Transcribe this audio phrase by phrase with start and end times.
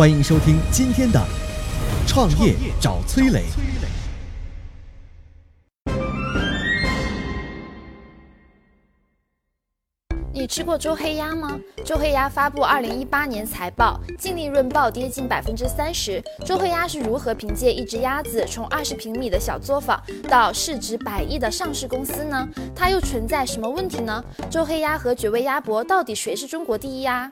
[0.00, 1.20] 欢迎收听今天的
[2.08, 3.40] 《创业找崔磊》。
[10.32, 11.60] 你吃过周黑鸭吗？
[11.84, 16.22] 周黑鸭发布二零一八年财报，净利润暴跌近百分之三十。
[16.46, 22.48] 周黑鸭是如何凭借一只鸭子从二十平米的小作坊到市值百亿的上市公司呢？
[22.74, 24.24] 它又存在什么问题呢？
[24.48, 27.30] 周黑鸭和绝味鸭脖到底谁是中国第一鸭？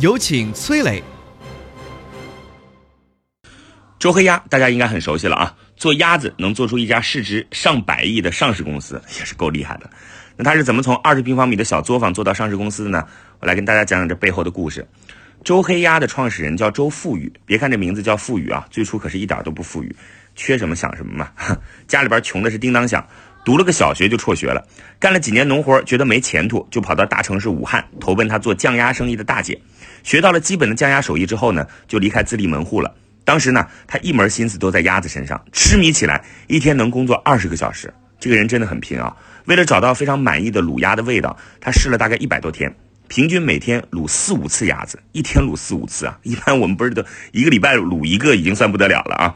[0.00, 1.00] 有请崔磊。
[3.96, 9.88] 周黑鸭大家应该很熟悉了啊，做鸭子能做出一家市值上百亿的上市公司，也是够厉害的。
[10.36, 13.06] 那他是怎么从二十平方米的小作坊做到上市公司的呢？
[13.38, 14.84] 我来跟大家讲讲这背后的故事。
[15.44, 19.94] 周黑鸭的创始人叫周富裕，别看这名字叫富裕啊，最初可是一点都不富裕，
[20.34, 21.30] 缺什么想什么嘛。
[21.86, 23.06] 家里边穷的是叮当响，
[23.44, 24.66] 读了个小学就辍学了，
[24.98, 29.58] 干了几年农活，觉得没前途，就跑到大城市武汉投奔他做酱鸭生意的大姐。
[30.04, 32.94] 学到了基本的酱鸭手艺之后呢，就离开自立门户了。
[33.24, 37.92] 当时呢，他一门心思都在鸭子身上，痴迷起来，一天能工作二十个小时。
[38.20, 39.14] 这个人真的很拼啊！
[39.46, 42.74] 为了找到非常满意的卤鸭的味道，他试了大概一百多天，
[43.08, 46.18] 平均每天卤四五次鸭子，一天卤四五次啊！
[46.22, 49.34] 一般我们不是都一个礼拜卤一个已经算不得了了啊！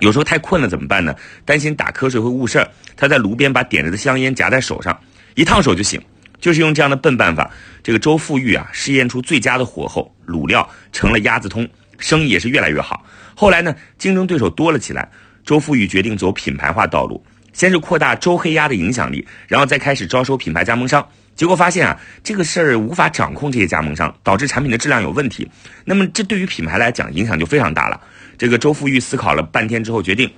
[0.00, 1.14] 有时候太困了怎么办呢？
[1.44, 4.98] 担心打瞌睡会误事儿，他在炉边把点着的香烟夹在手上，
[5.34, 6.00] 一烫手就醒。
[6.40, 7.50] 就是用这样的笨办法，
[7.82, 13.04] 这个周富裕啊，试验出最佳的火候，卤料成了鸭子通，生意也是越来越好。
[13.34, 15.08] 后来呢，竞争对手多了起来，
[15.44, 21.06] 周富裕决定走品牌化道路，先是扩大周黑鸭的影响力，然后再开始招收品牌加盟商。
[21.34, 25.48] 结果发现啊，这个事儿无法掌控这些加盟商，导致产品的质量有问题。
[25.84, 28.00] 那么这对于品牌来讲，影响就非常大了。
[28.36, 30.28] 这个周富裕思考了半天之后，决定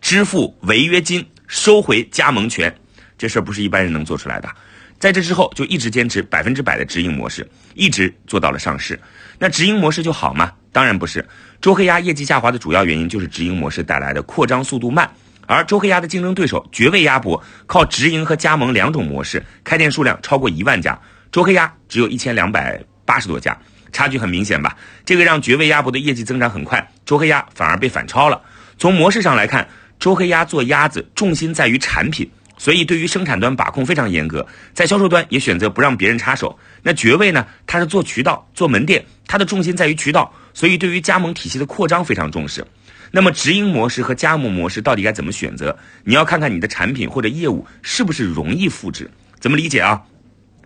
[0.00, 2.74] 支付违约金，收回加盟权。
[3.18, 4.48] 这事儿不是一般人能做出来的。
[5.00, 9.00] 在这之后，就一直坚持百分之百的直营模式，一直做到了上市。
[9.38, 10.52] 那直营模式就好吗？
[10.72, 11.26] 当然不是。
[11.58, 15.10] 周黑鸭业绩下滑的主要原因就是直营模式带来的扩张速度慢，
[15.46, 21.00] 而周黑鸭的竞争对手绝味鸭脖靠直营和加盟两种模式，开店数量超过一万家，
[21.32, 23.58] 周黑鸭只有一千两百八十多家，
[23.90, 24.76] 差距很明显吧？
[25.06, 28.38] 这个让绝味鸭脖的业绩增长很快，周黑鸭反而被反超了。
[28.76, 29.66] 从模式上来看，
[29.98, 32.30] 周黑鸭做鸭子重心在于产品。
[32.60, 36.58] 所以，对于生产端把控非常严格，在销售端也选择不让别人插手。
[36.82, 37.46] 那绝味呢？
[37.66, 42.62] 它是做渠道、做门店，它的重心在于渠道，所以对于加盟体系的扩张非常重视。
[43.12, 45.74] 那么，直营模式和加盟模式到底该怎么选择？
[46.04, 49.10] 你要看看你的产品或者业务是不是容易复制。
[49.40, 50.02] 怎么理解啊？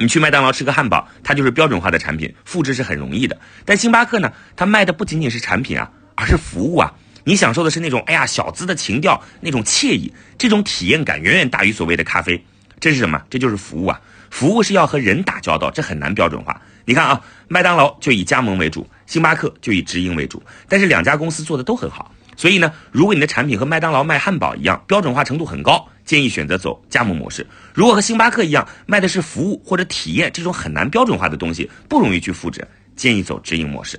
[0.00, 3.38] 你去麦当劳吃个汉堡，它就是标准化的产品，复制是很容易的。
[3.64, 4.32] 但星巴克呢？
[4.56, 6.92] 它卖的不仅仅是产品啊，而是服务啊。
[7.24, 12.44] 你享受的是那种哎呀小资的情调，那种惬意，这种体验感远远大于所谓的咖啡。
[12.80, 13.22] 这是什么？
[13.30, 14.00] 这就是服务啊！
[14.30, 16.60] 服务是要和人打交道，这很难标准化。
[16.84, 22.12] 你看啊，麦当劳就以加盟为主，星巴克就以直营为主，但是两家公司做的都很好。
[22.36, 27.46] 所以呢，如果你的产品和麦当劳卖汉堡一样，标准化程度很高，建议选择走加盟模式。
[27.72, 33.98] 如果和星巴克一样卖的是服务或者体验这种很难标准化的东西，不容易去复制，建议走直营模式。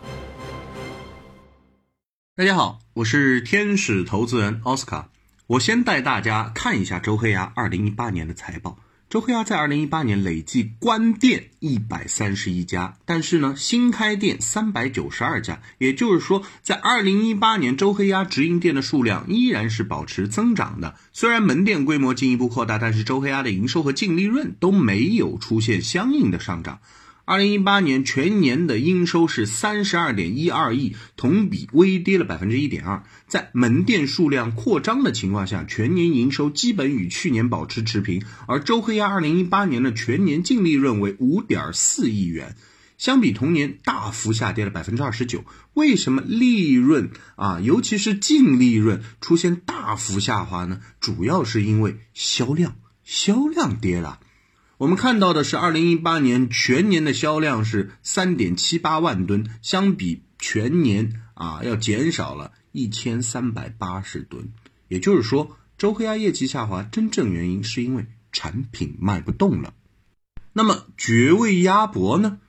[2.41, 5.09] 大家好，我是天使投资人奥斯卡。
[5.45, 8.79] 我先带大家看一下周黑鸭二零一八年的财报。
[9.11, 15.61] 周黑鸭在二零一八年累计关店一百三十一家，但是呢，新开店三百九十二家。
[15.77, 20.95] 也就是说，在二零一八年，周黑鸭直营店的数量依然是保持增长的。
[21.13, 26.79] 虽然门店规模进一步扩大，但是周黑鸭的营收和净利润都没有出现相应的上涨。
[27.31, 33.05] 二零一八年全年的应收是三十二点一二亿，同比微跌了百分之一点二。
[33.25, 38.21] 在门店数量扩张的情况下，全年营收基本与去年保持持平。
[38.49, 42.57] 而周黑鸭二零一八年的全年净利润为五点四亿元，
[42.97, 45.45] 相比同年大幅下跌了百分之二十九。
[45.73, 50.81] 为什么利润啊，尤其是净利润出现大幅下滑呢？
[50.99, 52.75] 主要是因为销量，
[53.05, 54.19] 销量跌了。
[54.81, 64.51] 我们看到的是，二零一八年全年的销量是三点七八万吨，相比全年啊要减少了一千三百八十吨。
[64.87, 69.75] 也就是说，周黑鸭业绩下滑，真正原因是因为产品卖不动了。
[70.51, 72.39] 那么绝味鸭脖呢？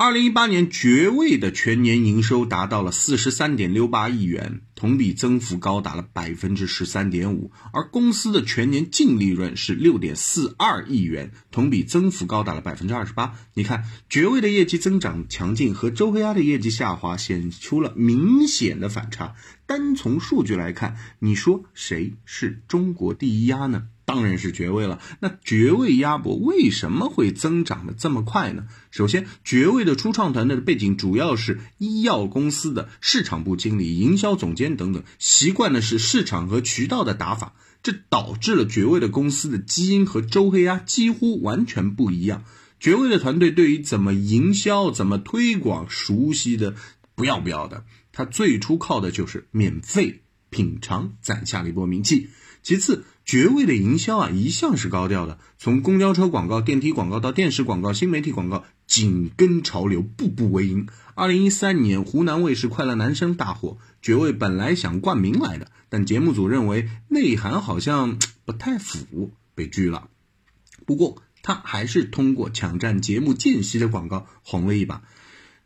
[0.00, 13.34] 二零一八年，绝味的全年营收达到了四十三点六八亿元，同比增幅高达了百分之十三点五，而公司的全年净利润是六点四二亿元，同比增幅高达了百分之二十八。
[13.54, 19.34] 你看，绝味的业绩增长强劲和周黑鸭的业绩下滑显出了明显的反差。
[19.66, 23.88] 单从数据来看，你说谁是中国第一鸭呢？
[24.08, 25.00] 当然是绝味了。
[25.20, 28.64] 那绝味鸭脖为什么会增长的这么快呢？
[28.90, 37.52] 首先，绝味的初创团队的背景主要是医药公司的市场部经理、营销总监等等，习惯的是市场和渠道的打法，
[37.82, 42.44] 这导致了绝味的公司的基因和周黑鸭几乎完全不一样。
[42.80, 46.74] 绝味的团队对于怎么营销、怎么推广熟悉的
[47.14, 52.30] 不要不要的，他最初靠的就是免费品尝攒下了一波名气。
[52.68, 60.86] 其次，绝味的营销啊，一向是高调的，从公交车广告、电梯广告到电视广告、新媒体广告，紧跟潮流，步步为营。
[61.14, 70.10] 二零一三年，湖南卫视《快乐男声》大火，绝味本来想冠名来的，但节目组认为内涵好像不太符，被拒了。
[70.84, 75.00] 不过，他还是通过抢占节目间隙的广告红了一把。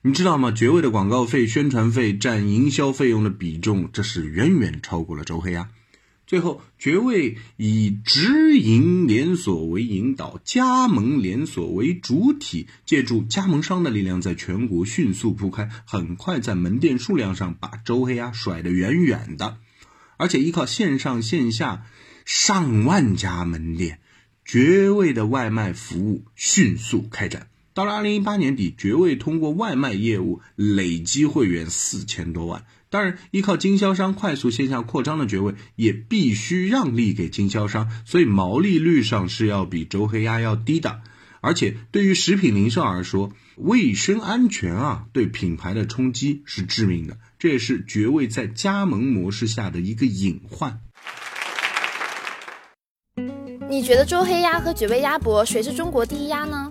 [0.03, 0.53] 你知道吗？
[0.53, 5.69] 绝味的广告费、宣传费占营销费用的比重，这是远远超过了周黑鸭。
[6.33, 19.59] 最后，绝味以直营连锁为引导，加盟连锁为主体，借助加盟商的力量，在全国迅速铺开，很快在门店数量上把周黑鸭甩得远远的，
[20.17, 21.85] 而且依靠线上线下
[22.25, 24.01] 上万家门店，
[24.43, 27.49] 绝味的外卖服务迅速开展。
[27.75, 32.65] 到了二零一八年底，绝味通过外卖业务累积会员四千多万。
[32.93, 41.01] 当然，依靠经销商快速线下扩张的绝味，也必须让利给经销商，所以毛利率上是要比周黑鸭要低的。
[41.41, 47.17] 而且，对于食品零售而说，卫生安全啊，对品牌的冲击是致命的。
[47.39, 50.79] 这也是绝味在加盟模式下的一个隐患。
[53.71, 56.71] 你觉得周黑鸭和绝味鸭脖谁是中国第一鸭呢？